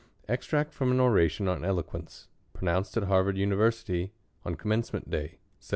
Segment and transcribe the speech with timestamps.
[0.27, 5.69] Extract from an Oration on Eloquence, pronounced at harvard university, on com MENCEMENT Day, 1784.